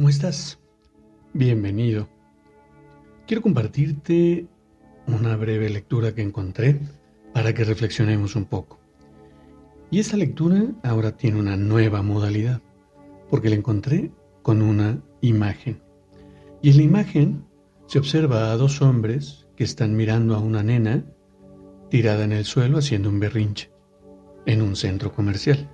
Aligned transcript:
¿Cómo 0.00 0.08
estás? 0.08 0.58
Bienvenido. 1.34 2.08
Quiero 3.26 3.42
compartirte 3.42 4.46
una 5.06 5.36
breve 5.36 5.68
lectura 5.68 6.14
que 6.14 6.22
encontré 6.22 6.80
para 7.34 7.52
que 7.52 7.64
reflexionemos 7.64 8.34
un 8.34 8.46
poco. 8.46 8.80
Y 9.90 9.98
esta 9.98 10.16
lectura 10.16 10.72
ahora 10.84 11.18
tiene 11.18 11.38
una 11.38 11.58
nueva 11.58 12.00
modalidad, 12.00 12.62
porque 13.28 13.50
la 13.50 13.56
encontré 13.56 14.10
con 14.40 14.62
una 14.62 15.02
imagen. 15.20 15.82
Y 16.62 16.70
en 16.70 16.76
la 16.78 16.82
imagen 16.82 17.44
se 17.86 17.98
observa 17.98 18.52
a 18.52 18.56
dos 18.56 18.80
hombres 18.80 19.48
que 19.54 19.64
están 19.64 19.96
mirando 19.96 20.34
a 20.34 20.38
una 20.38 20.62
nena 20.62 21.04
tirada 21.90 22.24
en 22.24 22.32
el 22.32 22.46
suelo 22.46 22.78
haciendo 22.78 23.10
un 23.10 23.20
berrinche 23.20 23.70
en 24.46 24.62
un 24.62 24.76
centro 24.76 25.12
comercial. 25.12 25.68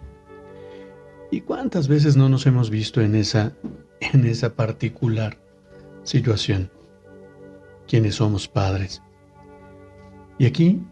¿Y 1.31 1.43
cuántas 1.43 1.87
veces 1.87 2.17
no 2.17 2.29
nos 2.29 2.45
hemos 2.47 2.71
visto 2.71 3.01
en 3.01 3.15
esa 3.15 3.55
en 4.13 4.27
esa 4.27 4.55
particular 4.55 5.39
situación, 6.03 6.71
quienes 7.87 8.17
somos 8.17 8.49
padres. 8.49 9.03
Y 10.39 10.47
aquí 10.47 10.83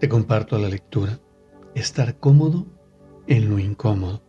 te 0.00 0.08
comparto 0.08 0.58
la 0.58 0.68
lectura, 0.68 1.20
estar 1.74 2.18
cómodo 2.18 2.66
en 3.26 3.50
lo 3.50 3.58
incómodo. 3.58 4.22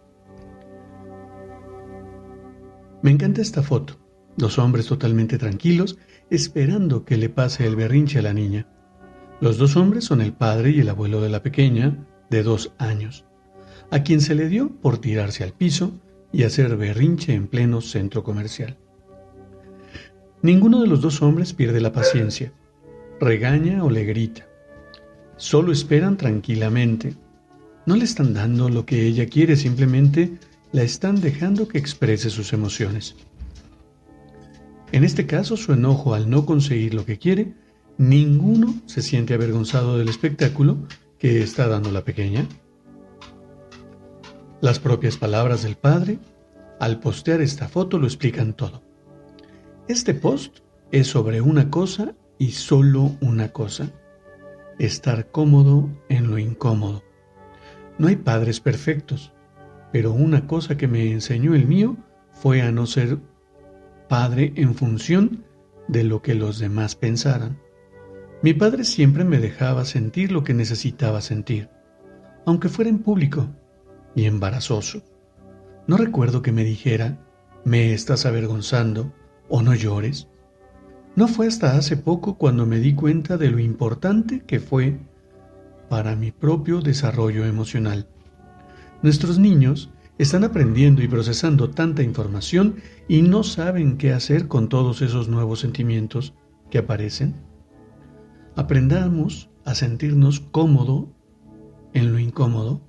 Me 3.02 3.12
encanta 3.12 3.42
esta 3.42 3.62
foto, 3.62 3.98
dos 4.38 4.58
hombres 4.60 4.88
totalmente 4.88 5.38
tranquilos, 5.38 5.98
esperando 6.30 7.06
que 7.06 7.18
le 7.18 7.30
pase 7.30 7.66
el 7.66 7.76
berrinche 7.76 8.20
a 8.20 8.24
la 8.24 8.34
niña. 8.34 8.68
Los 9.40 9.58
dos 9.58 9.76
hombres 9.76 10.06
son 10.06 10.22
el 10.22 10.34
padre 10.34 10.72
y 10.72 10.80
el 10.80 10.90
abuelo 10.90 11.22
de 11.22 11.30
la 11.30 11.44
pequeña, 11.44 12.08
de 12.30 12.44
dos 12.44 12.74
años, 12.78 13.26
a 13.92 14.04
quien 14.04 14.20
se 14.20 14.36
le 14.36 14.50
dio 14.50 14.70
por 14.82 14.98
tirarse 14.98 15.44
al 15.44 15.54
piso 15.54 15.94
y 16.32 16.44
hacer 16.44 16.76
berrinche 16.78 17.34
en 17.34 17.48
pleno 17.48 17.82
centro 17.82 18.24
comercial. 18.24 18.78
Ninguno 20.42 20.82
de 20.82 20.88
los 20.88 21.02
dos 21.02 21.22
hombres 21.22 21.54
pierde 21.54 21.82
la 21.82 21.92
paciencia, 21.92 22.54
regaña 23.20 23.84
o 23.84 23.90
le 23.90 24.04
grita. 24.04 24.48
Solo 25.38 25.72
esperan 25.72 26.18
tranquilamente. 26.18 27.16
No 27.86 27.96
le 27.96 28.04
están 28.04 28.34
dando 28.34 28.70
lo 28.70 28.86
que 28.86 29.08
ella 29.08 29.26
quiere, 29.28 29.56
simplemente 29.56 30.38
la 30.72 30.84
están 30.84 31.22
dejando 31.22 31.68
que 31.68 31.78
exprese 31.78 32.30
sus 32.30 32.54
emociones. 32.54 33.16
En 34.92 35.04
este 35.04 35.26
caso, 35.26 35.58
su 35.58 35.74
enojo 35.74 36.14
al 36.14 36.30
no 36.30 36.46
conseguir 36.46 36.94
lo 36.94 37.06
que 37.06 37.18
quiere, 37.18 37.54
ninguno 37.98 38.76
se 38.86 39.02
siente 39.02 39.34
avergonzado 39.34 39.98
del 39.98 40.10
espectáculo 40.10 40.78
que 41.18 41.42
está 41.42 41.68
dando 41.68 41.92
la 41.92 42.04
pequeña 42.04 42.46
las 44.62 44.80
propias 44.80 45.18
palabras 45.18 45.64
del 45.64 45.76
padre, 45.76 46.20
al 46.80 47.00
postear 47.00 47.42
esta 47.42 47.68
foto, 47.68 48.00
lo 48.00 48.08
explican 48.08 48.54
todo. 48.54 48.82
Este 49.88 50.14
post 50.14 50.60
es 50.92 51.08
sobre 51.08 51.42
una 51.42 51.70
cosa 51.70 52.16
y 52.38 52.52
solo 52.52 53.16
una 53.22 53.50
cosa. 53.50 53.92
Estar 54.80 55.32
cómodo 55.32 55.90
en 56.10 56.30
lo 56.30 56.38
incómodo. 56.38 57.04
No 57.98 58.08
hay 58.08 58.16
padres 58.16 58.60
perfectos, 58.60 59.34
pero 59.92 60.12
una 60.12 60.48
cosa 60.48 60.78
que 60.78 60.88
me 60.88 61.12
enseñó 61.12 61.56
el 61.56 61.68
mío 61.68 61.98
fue 62.32 62.62
a 62.62 62.72
no 62.72 62.86
ser 62.86 63.20
padre 64.08 64.54
en 64.56 64.76
función 64.76 65.46
de 65.88 66.04
lo 66.04 66.22
que 66.22 66.36
los 66.36 66.60
demás 66.60 66.96
pensaran. 66.96 67.60
Mi 68.44 68.54
padre 68.54 68.84
siempre 68.84 69.24
me 69.24 69.40
dejaba 69.40 69.86
sentir 69.86 70.32
lo 70.32 70.44
que 70.44 70.54
necesitaba 70.54 71.22
sentir, 71.22 71.70
aunque 72.46 72.70
fuera 72.70 72.90
en 72.90 73.00
público 73.00 73.50
y 74.18 74.26
embarazoso. 74.26 75.04
No 75.86 75.96
recuerdo 75.96 76.42
que 76.42 76.52
me 76.52 76.64
dijera, 76.64 77.24
me 77.64 77.94
estás 77.94 78.26
avergonzando 78.26 79.14
o 79.48 79.62
no 79.62 79.76
llores. 79.76 80.28
No 81.16 81.28
fue 81.28 81.46
hasta 81.46 81.78
hace 81.78 81.98
poco 81.98 82.36
cuando 82.36 82.66
me 82.66 82.80
di 82.80 82.96
cuenta 82.96 83.38
de 83.38 83.52
lo 83.52 83.60
importante 83.60 84.44
que 84.44 84.60
fue 84.60 85.00
para 85.88 86.16
mi 86.16 86.32
propio 86.32 86.82
desarrollo 86.82 87.46
emocional. 87.46 88.08
Nuestros 89.04 89.38
niños 89.38 89.92
están 90.18 90.44
aprendiendo 90.44 91.04
y 91.04 91.08
procesando 91.08 91.70
tanta 91.70 92.02
información 92.02 92.78
y 93.08 93.22
no 93.22 93.44
saben 93.44 93.98
qué 93.98 94.14
hacer 94.14 94.48
con 94.48 94.68
todos 94.68 95.04
esos 95.04 95.30
nuevos 95.30 95.60
sentimientos 95.60 96.34
que 96.72 96.80
aparecen. 96.80 97.36
Aprendamos 98.56 99.52
a 99.64 99.76
sentirnos 99.76 100.40
cómodo 100.40 101.14
en 101.94 102.12
lo 102.12 102.18
incómodo 102.18 102.87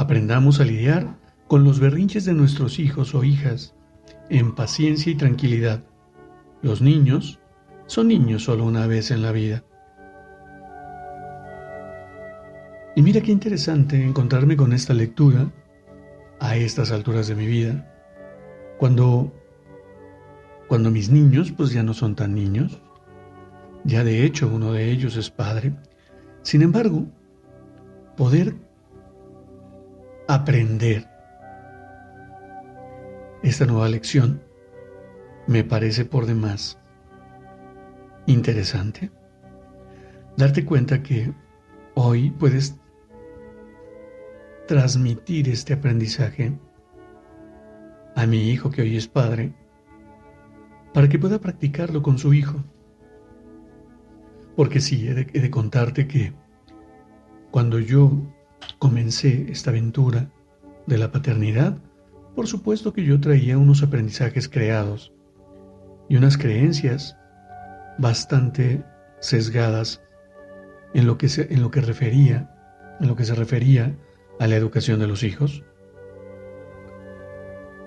Aprendamos 0.00 0.60
a 0.60 0.64
lidiar 0.64 1.18
con 1.46 1.62
los 1.62 1.78
berrinches 1.78 2.24
de 2.24 2.32
nuestros 2.32 2.78
hijos 2.78 3.14
o 3.14 3.22
hijas 3.22 3.74
en 4.30 4.54
paciencia 4.54 5.12
y 5.12 5.14
tranquilidad. 5.14 5.84
Los 6.62 6.80
niños 6.80 7.38
son 7.84 8.08
niños 8.08 8.44
solo 8.44 8.64
una 8.64 8.86
vez 8.86 9.10
en 9.10 9.20
la 9.20 9.30
vida. 9.30 9.62
Y 12.96 13.02
mira 13.02 13.20
qué 13.20 13.30
interesante 13.30 14.02
encontrarme 14.02 14.56
con 14.56 14.72
esta 14.72 14.94
lectura 14.94 15.52
a 16.40 16.56
estas 16.56 16.92
alturas 16.92 17.28
de 17.28 17.34
mi 17.34 17.44
vida, 17.44 17.86
cuando 18.78 19.30
cuando 20.66 20.90
mis 20.90 21.10
niños 21.10 21.52
pues 21.52 21.72
ya 21.72 21.82
no 21.82 21.92
son 21.92 22.16
tan 22.16 22.34
niños, 22.34 22.80
ya 23.84 24.02
de 24.02 24.24
hecho 24.24 24.48
uno 24.48 24.72
de 24.72 24.92
ellos 24.92 25.18
es 25.18 25.28
padre. 25.28 25.74
Sin 26.40 26.62
embargo, 26.62 27.06
poder 28.16 28.69
aprender. 30.34 31.08
Esta 33.42 33.66
nueva 33.66 33.88
lección 33.88 34.40
me 35.48 35.64
parece 35.64 36.04
por 36.04 36.26
demás 36.26 36.78
interesante. 38.26 39.10
Darte 40.36 40.64
cuenta 40.64 41.02
que 41.02 41.32
hoy 41.94 42.30
puedes 42.30 42.76
transmitir 44.68 45.48
este 45.48 45.72
aprendizaje 45.72 46.56
a 48.14 48.24
mi 48.26 48.50
hijo 48.50 48.70
que 48.70 48.82
hoy 48.82 48.96
es 48.96 49.08
padre 49.08 49.52
para 50.94 51.08
que 51.08 51.18
pueda 51.18 51.40
practicarlo 51.40 52.02
con 52.02 52.18
su 52.18 52.32
hijo. 52.34 52.62
Porque 54.54 54.80
sí, 54.80 55.08
he 55.08 55.14
de, 55.14 55.26
he 55.32 55.40
de 55.40 55.50
contarte 55.50 56.06
que 56.06 56.32
cuando 57.50 57.80
yo 57.80 58.12
comencé 58.78 59.46
esta 59.50 59.70
aventura 59.70 60.30
de 60.86 60.98
la 60.98 61.12
paternidad, 61.12 61.78
por 62.34 62.46
supuesto 62.46 62.92
que 62.92 63.04
yo 63.04 63.20
traía 63.20 63.58
unos 63.58 63.82
aprendizajes 63.82 64.48
creados 64.48 65.12
y 66.08 66.16
unas 66.16 66.36
creencias 66.36 67.16
bastante 67.98 68.84
sesgadas 69.20 70.02
en 70.94 71.06
lo 71.06 71.18
que 71.18 71.28
se, 71.28 71.52
en 71.52 71.62
lo 71.62 71.70
que 71.70 71.80
refería, 71.80 72.50
en 73.00 73.08
lo 73.08 73.16
que 73.16 73.24
se 73.24 73.34
refería 73.34 73.94
a 74.38 74.46
la 74.46 74.56
educación 74.56 74.98
de 75.00 75.06
los 75.06 75.22
hijos. 75.22 75.62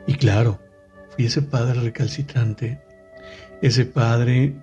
Y 0.08 0.16
claro, 0.16 0.60
fui 1.10 1.26
ese 1.26 1.42
padre 1.42 1.80
recalcitrante, 1.82 2.82
ese 3.62 3.86
padre 3.86 4.56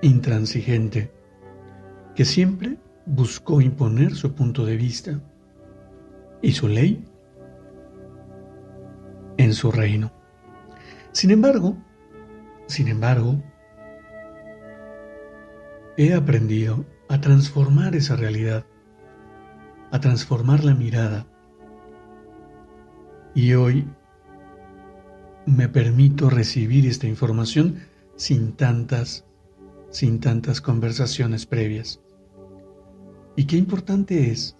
intransigente, 0.00 1.12
que 2.14 2.24
siempre 2.24 2.78
buscó 3.06 3.60
imponer 3.60 4.14
su 4.14 4.34
punto 4.34 4.64
de 4.64 4.76
vista 4.76 5.20
y 6.40 6.52
su 6.52 6.68
ley 6.68 7.04
en 9.36 9.54
su 9.54 9.72
reino. 9.72 10.12
Sin 11.12 11.30
embargo, 11.30 11.76
sin 12.66 12.88
embargo, 12.88 13.42
he 15.96 16.14
aprendido 16.14 16.86
a 17.08 17.20
transformar 17.20 17.94
esa 17.94 18.16
realidad, 18.16 18.64
a 19.90 20.00
transformar 20.00 20.64
la 20.64 20.74
mirada. 20.74 21.26
Y 23.34 23.54
hoy 23.54 23.86
me 25.44 25.68
permito 25.68 26.30
recibir 26.30 26.86
esta 26.86 27.06
información 27.06 27.80
sin 28.16 28.52
tantas, 28.52 29.24
sin 29.90 30.20
tantas 30.20 30.60
conversaciones 30.60 31.46
previas. 31.46 32.00
Y 33.42 33.46
qué 33.46 33.56
importante 33.56 34.30
es 34.30 34.56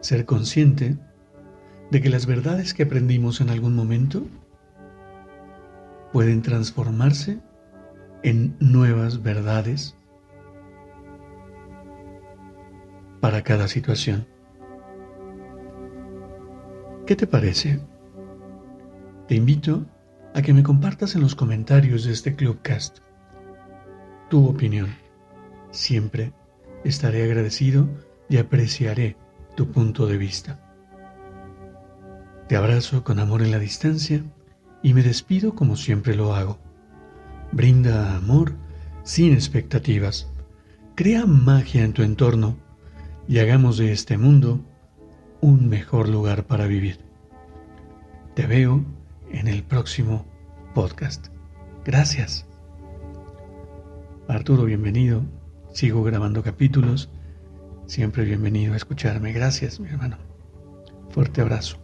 ser 0.00 0.26
consciente 0.26 0.98
de 1.90 2.02
que 2.02 2.10
las 2.10 2.26
verdades 2.26 2.74
que 2.74 2.82
aprendimos 2.82 3.40
en 3.40 3.48
algún 3.48 3.74
momento 3.74 4.26
pueden 6.12 6.42
transformarse 6.42 7.40
en 8.22 8.54
nuevas 8.60 9.22
verdades 9.22 9.96
para 13.22 13.42
cada 13.42 13.68
situación. 13.68 14.26
¿Qué 17.06 17.16
te 17.16 17.26
parece? 17.26 17.80
Te 19.28 19.34
invito 19.34 19.86
a 20.34 20.42
que 20.42 20.52
me 20.52 20.62
compartas 20.62 21.14
en 21.14 21.22
los 21.22 21.34
comentarios 21.34 22.04
de 22.04 22.12
este 22.12 22.36
Clubcast 22.36 22.98
tu 24.28 24.46
opinión. 24.46 24.94
Siempre 25.70 26.34
estaré 26.84 27.24
agradecido 27.24 27.88
y 28.28 28.38
apreciaré 28.38 29.16
tu 29.56 29.70
punto 29.70 30.06
de 30.06 30.16
vista. 30.16 30.60
Te 32.48 32.56
abrazo 32.56 33.04
con 33.04 33.18
amor 33.18 33.42
en 33.42 33.50
la 33.50 33.58
distancia 33.58 34.22
y 34.82 34.94
me 34.94 35.02
despido 35.02 35.54
como 35.54 35.76
siempre 35.76 36.14
lo 36.14 36.34
hago. 36.34 36.58
Brinda 37.52 38.16
amor 38.16 38.54
sin 39.04 39.32
expectativas. 39.32 40.30
Crea 40.94 41.26
magia 41.26 41.84
en 41.84 41.92
tu 41.92 42.02
entorno 42.02 42.56
y 43.28 43.38
hagamos 43.38 43.78
de 43.78 43.92
este 43.92 44.18
mundo 44.18 44.60
un 45.40 45.68
mejor 45.68 46.08
lugar 46.08 46.46
para 46.46 46.66
vivir. 46.66 47.00
Te 48.34 48.46
veo 48.46 48.84
en 49.30 49.48
el 49.48 49.62
próximo 49.62 50.26
podcast. 50.74 51.28
Gracias. 51.84 52.46
Arturo, 54.28 54.64
bienvenido. 54.64 55.24
Sigo 55.72 56.04
grabando 56.04 56.42
capítulos. 56.42 57.10
Siempre 57.86 58.24
bienvenido 58.24 58.74
a 58.74 58.76
escucharme. 58.76 59.32
Gracias, 59.32 59.80
mi 59.80 59.88
hermano. 59.88 60.18
Fuerte 61.10 61.40
abrazo. 61.40 61.81